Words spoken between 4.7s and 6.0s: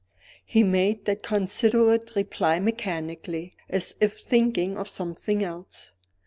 of something else.